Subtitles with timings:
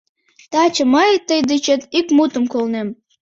[0.51, 2.87] Таче мый тый дечет ик мутым колнем.